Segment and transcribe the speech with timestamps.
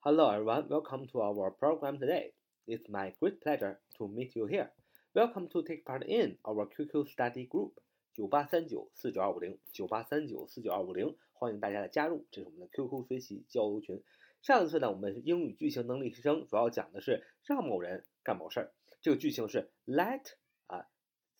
[0.00, 2.32] Hello everyone, welcome to our program today.
[2.68, 4.70] It's my great pleasure to meet you here.
[5.12, 7.72] Welcome to take part in our QQ study group
[8.14, 14.00] 九八三九四九二五零九八三九四九二五零，欢迎大家的加入，这是我们的 QQ 学习交流群。
[14.40, 18.72] 上一次呢，我们英语句型能力提升，主要讲的是让某人干某事儿。
[19.00, 20.34] 这个句型是 let
[20.68, 20.86] 啊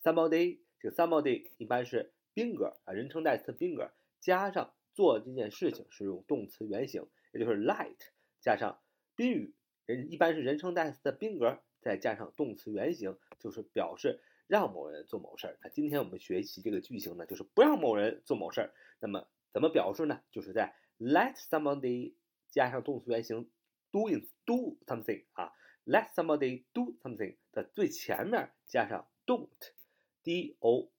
[0.03, 7.95] somebody，这个 somebody 一般是宾格啊人称代词宾格加上做这件事情是用动词原形，也就是 let
[8.41, 8.80] 加上
[9.16, 9.55] 宾语
[9.86, 15.59] 人一般是人称代词的宾格，再加上动词原形，就是表示让某人做某事儿。
[15.62, 18.74] 那今天我们学习这个句型呢，就是不让某人做某事儿。
[19.01, 20.23] 那么怎么表示呢？
[20.30, 22.15] 就是在 let somebody
[22.51, 23.51] 加上动词原形
[23.91, 25.52] doing do something 啊
[25.84, 30.91] ，let somebody do something 的最前面加上 don't，d o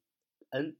[0.49, 0.77] n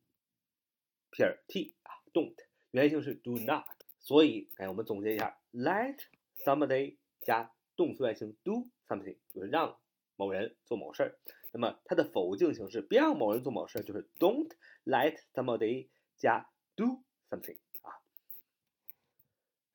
[1.12, 2.36] 撇 t 啊，don't
[2.72, 3.66] 原形是 do not，
[4.00, 5.98] 所以哎，我们总结一下，let
[6.44, 9.78] somebody 加动词原形 do something 就是让
[10.16, 11.18] 某人做某事儿。
[11.52, 14.52] 那么它的否定形式，别让某人做某事儿，就是 don't
[14.86, 17.98] let somebody 加 do something 啊。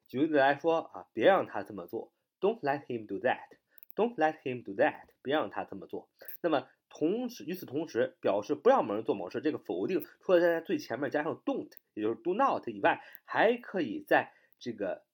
[0.06, 3.59] 举个例子来说啊，别让他这么做，Don't let him do that.
[3.97, 5.09] Don't let him do that.
[5.23, 6.09] 别让他这么做。
[6.41, 15.05] 那么同时，与此同时，表示不让某人做某事，这个否定除了在最前面加上 don't，也就是 do not 以外，还可以在这个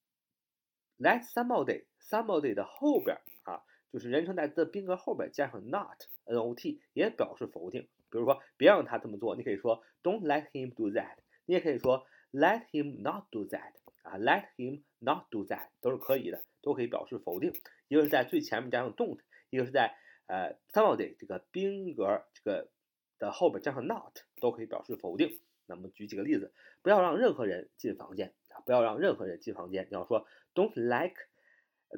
[1.00, 6.60] let somebody somebody 的后边啊，就是人称代词的宾格后边加上 not，not
[6.92, 7.88] 也表示否定。
[8.10, 11.16] 比如说，别让他这么做，你可以说 Don't let him do that。
[11.46, 13.72] 你也可以说 Let him not do that。
[14.02, 17.52] 啊，let him not do that 都是可以的，都可以表示否定。
[17.88, 19.18] 一个是在最前面加上 don't，
[19.50, 19.94] 一个是在
[20.26, 22.70] 呃 somebody 这个宾格这个
[23.18, 25.38] 的后边加上 not，都可以表示否定。
[25.66, 29.86] 那么举几个例子，不要让任何人进房间啊，不要让任何人进房间。
[29.90, 31.15] 你要说 don't like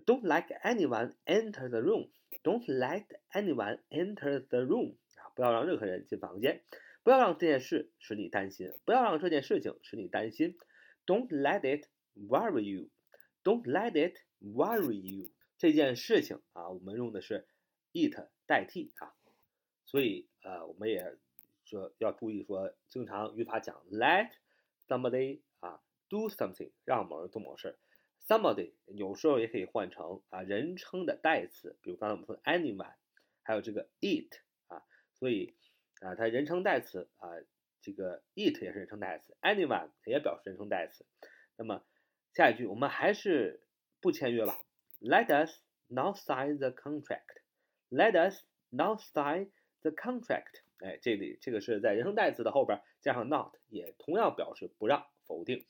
[0.05, 6.63] don't like anyone enter the room，don't let anyone enter the room 啊，不要让任何人进房间，
[7.03, 10.57] 不要让这件事使你担心，不要让这件事情使你担心，
[11.05, 12.89] don't let it。Worry you,
[13.43, 15.29] don't let it worry you。
[15.59, 17.45] 这件事情啊，我们用的是
[17.93, 18.15] it
[18.47, 19.13] 代替啊，
[19.85, 21.15] 所以呃，我们也
[21.63, 24.31] 说要注意说，经常语法讲 let
[24.87, 25.79] somebody 啊
[26.09, 27.77] do something，让某人做某事。
[28.26, 32.94] Somebody 有时候也可以换成啊人称的代词，比如刚才我们说 anyone，
[33.42, 34.34] 还有这个 it
[34.66, 34.82] 啊，
[35.14, 35.54] 所以
[36.00, 37.28] 啊，它人称代词啊，
[37.80, 41.04] 这个 it 也是人称代词，anyone 也表示人称代词，
[41.56, 41.84] 那么。
[42.34, 43.60] 下一句，我们还是
[44.00, 44.58] 不签约吧。
[45.00, 47.42] Let us not sign the contract.
[47.90, 49.50] Let us not sign
[49.82, 50.62] the contract.
[50.78, 55.66] 哎，这里这个是在人称代词的后边加上 not，也同样表示不让否定。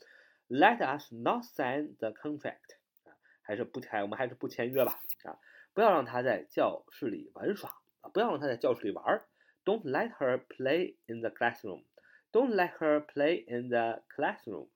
[0.52, 2.76] Let us not sign the contract.
[3.04, 5.00] 啊，还是不签，我们还是不签约吧。
[5.24, 5.40] 啊，
[5.72, 7.70] 不要让他在教室里玩耍
[8.02, 9.24] 啊，不要让他在教室里玩。
[9.64, 11.84] Don't let her play in the classroom.
[12.32, 14.68] Don't let her play in the classroom.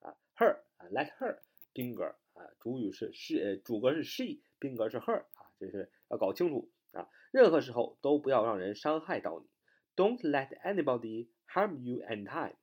[0.00, 0.88] 啊，her 啊。
[0.90, 1.38] Let her，
[1.72, 7.08] 宾格啊，主语是 she，呃，主格是 she，宾格是 her 啊，这是要搞清楚啊。
[7.30, 9.48] 任何时候都不要让人伤害到你。
[9.96, 12.56] Don't let anybody harm you anytime.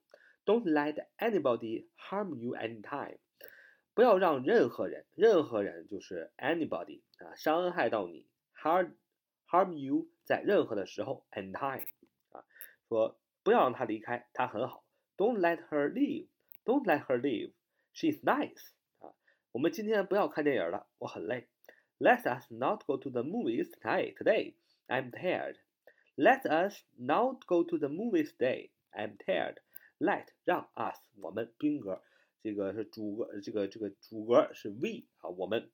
[0.45, 3.19] Don't let anybody harm you anytime.
[3.95, 8.27] 不要让任何人，任何人就是 anybody 啊，伤害到你。
[8.55, 8.95] harm
[9.49, 11.87] harm you 在任何的时候 anytime
[12.31, 12.45] 啊，
[12.89, 14.84] 说不要让他离开，他很好。
[15.17, 16.29] Don't let her leave.
[16.65, 17.53] Don't let her leave.
[17.95, 19.15] She's nice 啊，
[19.53, 21.49] 我们今天不要看电影了，我很累。
[21.99, 24.15] Let us not go to the movies tonight.
[24.17, 24.55] Today,
[24.87, 25.57] I'm tired.
[26.15, 28.71] Let us not go to the movies today.
[28.93, 29.57] I'm tired.
[30.02, 32.02] Let 让 us 我们宾格，
[32.42, 35.70] 这个是主格，这个这个主格是 we 啊，我们。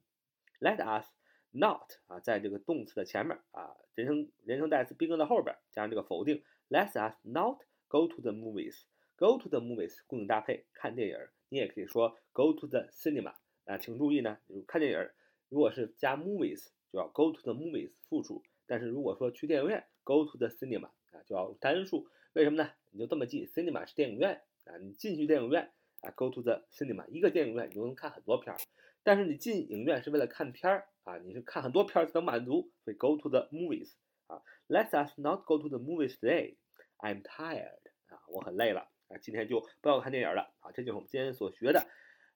[0.59, 1.07] Let us
[1.51, 6.43] not 啊，在这个动词的前面啊，人称人称代词宾格的后边加上这个否定。
[6.67, 8.81] Let us not go to the movies.
[9.15, 11.17] Go to the movies 固定搭配看电影。
[11.47, 13.33] 你也可以说 go to the cinema
[13.63, 15.09] 啊，请注意呢，看电影
[15.47, 22.69] 如果是加 movies 就要 go to the movies 复数，但是如果说去电影院 go to the cinema 啊就要单数，为什么呢？
[22.91, 28.59] 你就这么记，cinema 是电影院啊，你进去电影院啊 go to the cinema 一个电影院你就能看很多片儿，
[29.01, 33.93] 但是你进影院是为了看片儿啊，你是看很多片儿才能满足，所以 go to the movies
[34.27, 36.57] 啊，Let us not go to the movies today.
[36.99, 37.79] I'm tired
[38.09, 38.87] 啊，我很累了。
[39.07, 40.69] 啊，今天就不要看电影了啊！
[40.71, 41.87] 这就是我们今天所学的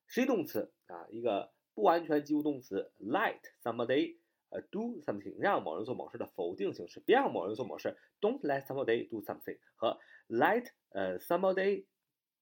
[0.07, 4.18] 实义动词啊，一个不完全及物动词，let somebody
[4.51, 9.98] 呃 do something 让某人做某事的否定形式，别让某人做某事，don't let somebody do something 和
[10.30, 11.86] let 呃 somebody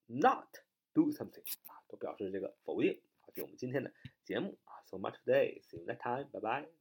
[0.07, 0.47] not
[0.93, 3.29] do something 啊，都表示这个否定啊。
[3.33, 3.93] 这是我们今天的
[4.25, 4.79] 节目啊。
[4.89, 5.61] so much today.
[5.61, 6.29] See you next time.
[6.31, 6.79] Bye bye.